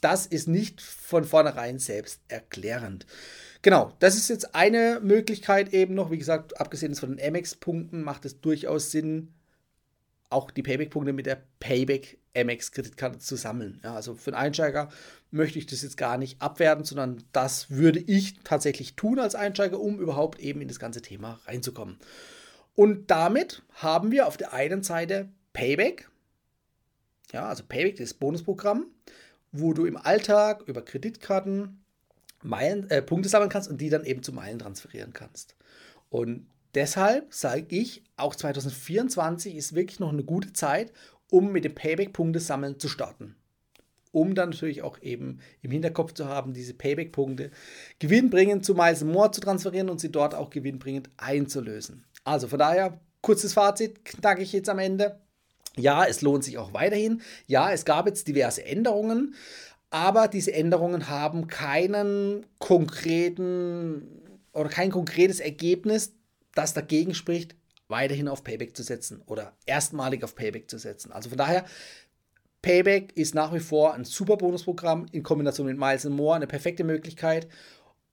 Das 0.00 0.26
ist 0.26 0.48
nicht 0.48 0.82
von 0.82 1.24
vornherein 1.24 1.78
selbst 1.78 2.20
erklärend. 2.28 3.06
Genau, 3.62 3.92
das 4.00 4.16
ist 4.16 4.28
jetzt 4.28 4.56
eine 4.56 5.00
Möglichkeit 5.02 5.72
eben 5.72 5.94
noch. 5.94 6.10
Wie 6.10 6.18
gesagt, 6.18 6.60
abgesehen 6.60 6.96
von 6.96 7.16
den 7.16 7.26
Amex-Punkten 7.26 8.02
macht 8.02 8.24
es 8.24 8.40
durchaus 8.40 8.90
Sinn, 8.90 9.32
auch 10.28 10.50
die 10.50 10.62
Payback-Punkte 10.62 11.12
mit 11.12 11.26
der 11.26 11.42
Payback 11.60 12.18
Amex-Kreditkarte 12.36 13.18
zu 13.18 13.36
sammeln. 13.36 13.80
Ja, 13.84 13.94
also 13.94 14.14
für 14.14 14.30
einen 14.32 14.46
Einsteiger 14.46 14.88
möchte 15.30 15.58
ich 15.58 15.66
das 15.66 15.82
jetzt 15.82 15.96
gar 15.96 16.18
nicht 16.18 16.40
abwerten, 16.40 16.84
sondern 16.84 17.24
das 17.32 17.70
würde 17.70 18.00
ich 18.00 18.38
tatsächlich 18.44 18.96
tun 18.96 19.18
als 19.18 19.34
Einsteiger, 19.34 19.80
um 19.80 19.98
überhaupt 19.98 20.40
eben 20.40 20.60
in 20.60 20.68
das 20.68 20.78
ganze 20.78 21.02
Thema 21.02 21.40
reinzukommen. 21.46 21.98
Und 22.74 23.10
damit 23.10 23.62
haben 23.74 24.10
wir 24.10 24.26
auf 24.26 24.36
der 24.36 24.52
einen 24.52 24.82
Seite 24.82 25.28
Payback, 25.52 26.08
ja, 27.32 27.48
also 27.48 27.64
Payback, 27.66 27.96
das 27.96 28.14
Bonusprogramm, 28.14 28.86
wo 29.52 29.72
du 29.74 29.84
im 29.84 29.96
Alltag 29.96 30.62
über 30.66 30.82
Kreditkarten 30.82 31.82
Meilen, 32.42 32.90
äh, 32.90 33.02
Punkte 33.02 33.28
sammeln 33.28 33.50
kannst 33.50 33.70
und 33.70 33.80
die 33.80 33.90
dann 33.90 34.04
eben 34.04 34.22
zu 34.22 34.32
Meilen 34.32 34.58
transferieren 34.58 35.12
kannst. 35.12 35.54
Und 36.10 36.46
deshalb 36.74 37.32
sage 37.32 37.66
ich, 37.68 38.02
auch 38.16 38.34
2024 38.34 39.54
ist 39.54 39.74
wirklich 39.74 40.00
noch 40.00 40.12
eine 40.12 40.24
gute 40.24 40.52
Zeit, 40.52 40.92
um 41.32 41.50
mit 41.50 41.64
dem 41.64 41.74
Payback-Punkte 41.74 42.40
sammeln 42.40 42.78
zu 42.78 42.88
starten. 42.88 43.34
Um 44.12 44.34
dann 44.34 44.50
natürlich 44.50 44.82
auch 44.82 45.00
eben 45.00 45.38
im 45.62 45.70
Hinterkopf 45.70 46.12
zu 46.12 46.26
haben, 46.26 46.52
diese 46.52 46.74
Payback-Punkte 46.74 47.50
gewinnbringend 47.98 48.66
zu 48.66 48.74
Miles 48.74 49.02
More 49.02 49.30
zu 49.30 49.40
transferieren 49.40 49.88
und 49.88 49.98
sie 49.98 50.12
dort 50.12 50.34
auch 50.34 50.50
gewinnbringend 50.50 51.08
einzulösen. 51.16 52.04
Also 52.24 52.48
von 52.48 52.58
daher, 52.58 53.00
kurzes 53.22 53.54
Fazit, 53.54 54.04
knacke 54.04 54.42
ich 54.42 54.52
jetzt 54.52 54.68
am 54.68 54.78
Ende. 54.78 55.18
Ja, 55.76 56.04
es 56.04 56.20
lohnt 56.20 56.44
sich 56.44 56.58
auch 56.58 56.74
weiterhin. 56.74 57.22
Ja, 57.46 57.72
es 57.72 57.86
gab 57.86 58.06
jetzt 58.06 58.28
diverse 58.28 58.62
Änderungen, 58.62 59.34
aber 59.88 60.28
diese 60.28 60.52
Änderungen 60.52 61.08
haben 61.08 61.46
keinen 61.46 62.44
konkreten 62.58 64.06
oder 64.52 64.68
kein 64.68 64.90
konkretes 64.90 65.40
Ergebnis, 65.40 66.12
das 66.54 66.74
dagegen 66.74 67.14
spricht, 67.14 67.56
weiterhin 67.92 68.26
auf 68.26 68.42
Payback 68.42 68.76
zu 68.76 68.82
setzen 68.82 69.22
oder 69.26 69.56
erstmalig 69.66 70.24
auf 70.24 70.34
Payback 70.34 70.68
zu 70.68 70.78
setzen. 70.78 71.12
Also 71.12 71.28
von 71.28 71.38
daher, 71.38 71.64
Payback 72.60 73.16
ist 73.16 73.36
nach 73.36 73.54
wie 73.54 73.60
vor 73.60 73.94
ein 73.94 74.04
super 74.04 74.36
Bonusprogramm 74.36 75.06
in 75.12 75.22
Kombination 75.22 75.68
mit 75.68 75.78
Miles 75.78 76.04
More 76.06 76.34
eine 76.34 76.48
perfekte 76.48 76.82
Möglichkeit, 76.82 77.46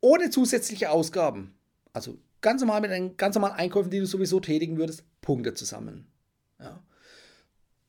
ohne 0.01 0.29
zusätzliche 0.29 0.91
Ausgaben. 0.91 1.55
Also 1.93 2.19
ganz 2.41 2.61
normal 2.61 2.81
mit 2.81 2.91
den 2.91 3.17
ganz 3.17 3.33
normalen 3.33 3.55
Einkäufen, 3.55 3.89
die 3.89 3.99
du 3.99 4.05
sowieso 4.05 4.39
tätigen 4.39 4.77
würdest, 4.77 5.03
Punkte 5.21 5.55
zu 5.55 5.65
sammeln. 5.65 6.05
Ja 6.59 6.79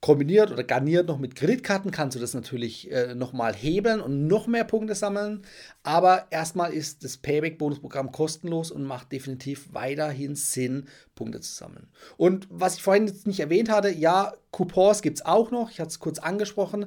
kombiniert 0.01 0.51
oder 0.51 0.65
garniert 0.65 1.09
noch 1.09 1.19
mit 1.19 1.35
Kreditkarten 1.35 1.91
kannst 1.91 2.17
du 2.17 2.21
das 2.21 2.33
natürlich 2.33 2.91
äh, 2.91 3.15
nochmal 3.15 3.55
hebeln 3.55 4.01
und 4.01 4.27
noch 4.27 4.47
mehr 4.47 4.65
Punkte 4.65 4.95
sammeln. 4.95 5.43
Aber 5.83 6.27
erstmal 6.31 6.73
ist 6.73 7.05
das 7.05 7.19
Payback-Bonusprogramm 7.19 8.11
kostenlos 8.11 8.71
und 8.71 8.85
macht 8.85 9.13
definitiv 9.13 9.69
weiterhin 9.73 10.37
Sinn, 10.37 10.87
Punkte 11.15 11.41
zu 11.41 11.53
sammeln. 11.53 11.89
Und 12.17 12.49
was 12.51 12.77
ich 12.77 12.83
vorhin 12.83 13.07
jetzt 13.07 13.27
nicht 13.27 13.41
erwähnt 13.41 13.69
hatte, 13.69 13.91
ja, 13.91 14.33
Coupons 14.53 15.03
gibt 15.03 15.19
es 15.19 15.27
auch 15.27 15.51
noch. 15.51 15.71
Ich 15.71 15.81
hatte 15.81 15.91
es 15.91 15.99
kurz 15.99 16.19
angesprochen. 16.19 16.87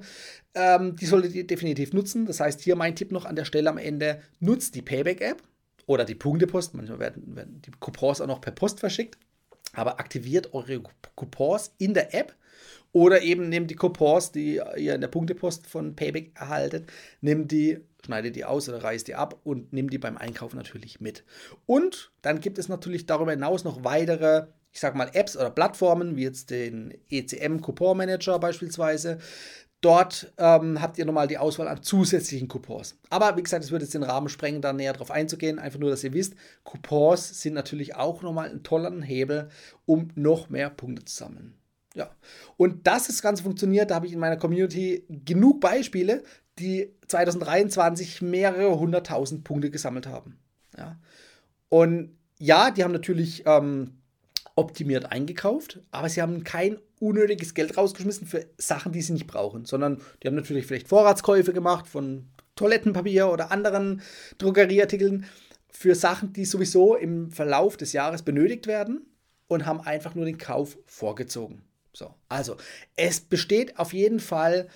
Ähm, 0.55 0.95
die 0.95 1.05
solltet 1.05 1.35
ihr 1.35 1.45
definitiv 1.45 1.93
nutzen. 1.93 2.25
Das 2.25 2.39
heißt, 2.39 2.61
hier 2.61 2.75
mein 2.75 2.95
Tipp 2.95 3.11
noch 3.11 3.25
an 3.25 3.35
der 3.35 3.45
Stelle 3.45 3.69
am 3.69 3.77
Ende: 3.77 4.21
nutzt 4.39 4.73
die 4.73 4.81
Payback-App 4.81 5.43
oder 5.85 6.03
die 6.03 6.15
Punktepost. 6.15 6.73
Manchmal 6.73 6.99
werden, 6.99 7.35
werden 7.35 7.61
die 7.61 7.71
Coupons 7.79 8.21
auch 8.21 8.27
noch 8.27 8.41
per 8.41 8.53
Post 8.53 8.79
verschickt. 8.79 9.19
Aber 9.73 9.99
aktiviert 9.99 10.53
eure 10.53 10.81
Coupons 11.15 11.73
in 11.77 11.93
der 11.93 12.13
App 12.13 12.35
oder 12.93 13.23
eben 13.23 13.49
nehmt 13.49 13.71
die 13.71 13.75
Coupons, 13.75 14.31
die 14.31 14.61
ihr 14.77 14.93
in 14.93 15.01
der 15.01 15.07
Punktepost 15.07 15.67
von 15.67 15.95
Payback 15.95 16.31
erhaltet, 16.35 16.91
nehmt 17.21 17.51
die, 17.51 17.79
schneidet 18.05 18.35
die 18.35 18.45
aus 18.45 18.69
oder 18.69 18.83
reißt 18.83 19.07
die 19.07 19.15
ab 19.15 19.39
und 19.43 19.73
nehmt 19.73 19.91
die 19.91 19.97
beim 19.97 20.15
Einkauf 20.15 20.53
natürlich 20.53 21.01
mit. 21.01 21.23
Und 21.65 22.11
dann 22.21 22.39
gibt 22.39 22.59
es 22.59 22.69
natürlich 22.69 23.07
darüber 23.07 23.31
hinaus 23.31 23.63
noch 23.63 23.83
weitere, 23.83 24.45
ich 24.71 24.79
sag 24.79 24.93
mal, 24.95 25.09
Apps 25.13 25.35
oder 25.35 25.49
Plattformen, 25.49 26.15
wie 26.15 26.23
jetzt 26.23 26.51
den 26.51 26.93
ECM 27.09 27.61
Coupon 27.61 27.97
Manager 27.97 28.37
beispielsweise. 28.37 29.17
Dort 29.83 30.31
ähm, 30.37 30.81
habt 30.81 30.97
ihr 30.97 31.03
nochmal 31.03 31.27
die 31.27 31.37
Auswahl 31.37 31.67
an 31.67 31.83
zusätzlichen 31.83 32.47
Coupons. 32.47 32.95
Aber 33.09 33.35
wie 33.35 33.43
gesagt, 33.43 33.65
es 33.65 33.71
würde 33.71 33.83
jetzt 33.83 33.93
den 33.93 34.03
Rahmen 34.03 34.29
sprengen, 34.29 34.61
da 34.61 34.71
näher 34.71 34.93
drauf 34.93 35.11
einzugehen. 35.11 35.59
Einfach 35.59 35.77
nur, 35.77 35.89
dass 35.89 36.05
ihr 36.05 36.13
wisst, 36.13 36.35
Coupons 36.63 37.41
sind 37.41 37.53
natürlich 37.53 37.93
auch 37.93 38.21
nochmal 38.21 38.49
ein 38.49 38.63
toller 38.63 38.93
Hebel, 39.01 39.49
um 39.85 40.07
noch 40.15 40.49
mehr 40.49 40.69
Punkte 40.69 41.03
zu 41.03 41.17
sammeln. 41.17 41.55
Ja. 41.95 42.09
Und 42.55 42.87
dass 42.87 43.07
das 43.07 43.21
Ganze 43.21 43.43
funktioniert, 43.43 43.91
da 43.91 43.95
habe 43.95 44.07
ich 44.07 44.13
in 44.13 44.19
meiner 44.19 44.37
Community 44.37 45.03
genug 45.09 45.59
Beispiele, 45.59 46.23
die 46.59 46.93
2023 47.09 48.21
mehrere 48.21 48.79
hunderttausend 48.79 49.43
Punkte 49.43 49.69
gesammelt 49.69 50.07
haben. 50.07 50.39
Ja. 50.77 50.97
Und 51.67 52.15
ja, 52.39 52.71
die 52.71 52.85
haben 52.85 52.93
natürlich 52.93 53.43
ähm, 53.45 53.97
optimiert 54.55 55.11
eingekauft, 55.11 55.81
aber 55.91 56.07
sie 56.07 56.21
haben 56.21 56.45
kein 56.45 56.77
unnötiges 57.03 57.53
Geld 57.53 57.77
rausgeschmissen 57.77 58.25
für 58.25 58.45
Sachen, 58.57 58.93
die 58.93 59.01
sie 59.01 59.13
nicht 59.13 59.27
brauchen, 59.27 59.65
sondern 59.65 60.01
die 60.21 60.27
haben 60.27 60.35
natürlich 60.35 60.65
vielleicht 60.65 60.87
Vorratskäufe 60.87 61.53
gemacht 61.53 61.87
von 61.87 62.27
Toilettenpapier 62.55 63.29
oder 63.29 63.51
anderen 63.51 64.01
Drogerieartikeln 64.37 65.25
für 65.69 65.95
Sachen, 65.95 66.33
die 66.33 66.45
sowieso 66.45 66.95
im 66.95 67.31
Verlauf 67.31 67.77
des 67.77 67.93
Jahres 67.93 68.21
benötigt 68.21 68.67
werden 68.67 69.05
und 69.47 69.65
haben 69.65 69.81
einfach 69.81 70.15
nur 70.15 70.25
den 70.25 70.37
Kauf 70.37 70.77
vorgezogen. 70.85 71.63
So, 71.91 72.13
also 72.29 72.57
es 72.95 73.19
besteht 73.19 73.77
auf 73.77 73.93
jeden 73.93 74.19
Fall, 74.19 74.69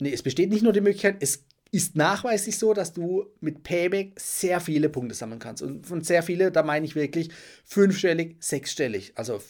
nee, 0.00 0.12
es 0.12 0.22
besteht 0.22 0.50
nicht 0.50 0.62
nur 0.62 0.72
die 0.72 0.80
Möglichkeit, 0.80 1.16
es 1.20 1.44
ist 1.70 1.96
nachweislich 1.96 2.58
so, 2.58 2.74
dass 2.74 2.92
du 2.92 3.26
mit 3.40 3.62
Payback 3.62 4.20
sehr 4.20 4.60
viele 4.60 4.90
Punkte 4.90 5.14
sammeln 5.14 5.40
kannst. 5.40 5.62
Und 5.62 5.86
von 5.86 6.02
sehr 6.02 6.22
viele, 6.22 6.52
da 6.52 6.62
meine 6.62 6.84
ich 6.84 6.94
wirklich 6.94 7.30
fünfstellig, 7.64 8.36
sechsstellig. 8.40 9.12
Also 9.14 9.40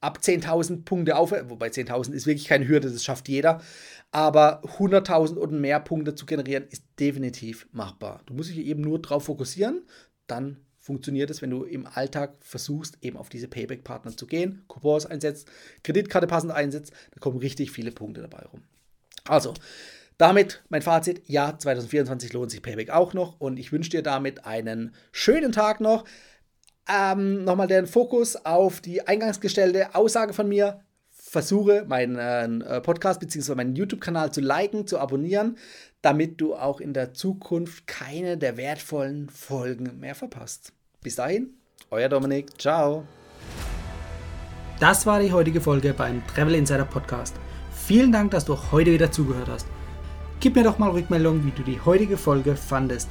ab 0.00 0.18
10.000 0.22 0.84
Punkte 0.84 1.16
auf, 1.16 1.32
wobei 1.32 1.68
10.000 1.68 2.12
ist 2.12 2.26
wirklich 2.26 2.46
keine 2.46 2.68
Hürde, 2.68 2.90
das 2.90 3.04
schafft 3.04 3.28
jeder. 3.28 3.60
Aber 4.10 4.62
100.000 4.64 5.36
und 5.36 5.60
mehr 5.60 5.80
Punkte 5.80 6.14
zu 6.14 6.26
generieren, 6.26 6.64
ist 6.70 6.84
definitiv 6.98 7.66
machbar. 7.72 8.22
Du 8.26 8.34
musst 8.34 8.50
dich 8.50 8.58
eben 8.58 8.80
nur 8.80 9.00
darauf 9.00 9.24
fokussieren, 9.24 9.82
dann 10.26 10.58
funktioniert 10.78 11.28
es, 11.28 11.42
wenn 11.42 11.50
du 11.50 11.64
im 11.64 11.86
Alltag 11.86 12.36
versuchst, 12.40 12.98
eben 13.02 13.18
auf 13.18 13.28
diese 13.28 13.48
Payback-Partner 13.48 14.16
zu 14.16 14.26
gehen, 14.26 14.64
Coupons 14.68 15.04
einsetzt, 15.04 15.50
Kreditkarte 15.82 16.26
passend 16.26 16.52
einsetzt, 16.52 16.92
da 17.10 17.20
kommen 17.20 17.38
richtig 17.38 17.70
viele 17.72 17.92
Punkte 17.92 18.22
dabei 18.22 18.46
rum. 18.46 18.62
Also, 19.24 19.52
damit 20.16 20.64
mein 20.70 20.82
Fazit, 20.82 21.22
ja, 21.26 21.58
2024 21.58 22.32
lohnt 22.32 22.50
sich 22.50 22.62
Payback 22.62 22.90
auch 22.90 23.12
noch 23.12 23.38
und 23.38 23.58
ich 23.58 23.70
wünsche 23.70 23.90
dir 23.90 24.02
damit 24.02 24.46
einen 24.46 24.94
schönen 25.12 25.52
Tag 25.52 25.80
noch. 25.80 26.04
Ähm, 26.88 27.44
Nochmal 27.44 27.66
den 27.66 27.86
Fokus 27.86 28.36
auf 28.44 28.80
die 28.80 29.06
eingangs 29.06 29.40
gestellte 29.40 29.94
Aussage 29.94 30.32
von 30.32 30.48
mir. 30.48 30.80
Versuche 31.10 31.84
meinen 31.86 32.62
äh, 32.62 32.80
Podcast 32.80 33.20
bzw. 33.20 33.54
meinen 33.54 33.76
YouTube-Kanal 33.76 34.32
zu 34.32 34.40
liken, 34.40 34.86
zu 34.86 34.98
abonnieren, 34.98 35.58
damit 36.00 36.40
du 36.40 36.54
auch 36.54 36.80
in 36.80 36.94
der 36.94 37.12
Zukunft 37.12 37.86
keine 37.86 38.38
der 38.38 38.56
wertvollen 38.56 39.28
Folgen 39.28 40.00
mehr 40.00 40.14
verpasst. 40.14 40.72
Bis 41.02 41.16
dahin, 41.16 41.50
euer 41.90 42.08
Dominik. 42.08 42.58
Ciao. 42.58 43.04
Das 44.80 45.04
war 45.06 45.20
die 45.20 45.32
heutige 45.32 45.60
Folge 45.60 45.92
beim 45.92 46.26
Travel 46.28 46.54
Insider 46.54 46.84
Podcast. 46.84 47.34
Vielen 47.72 48.12
Dank, 48.12 48.30
dass 48.30 48.44
du 48.44 48.56
heute 48.70 48.92
wieder 48.92 49.10
zugehört 49.10 49.48
hast. 49.48 49.66
Gib 50.40 50.54
mir 50.54 50.62
doch 50.62 50.78
mal 50.78 50.90
Rückmeldung, 50.90 51.44
wie 51.44 51.50
du 51.50 51.62
die 51.62 51.80
heutige 51.80 52.16
Folge 52.16 52.54
fandest. 52.54 53.10